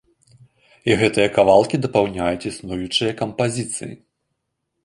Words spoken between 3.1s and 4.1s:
кампазіцыі.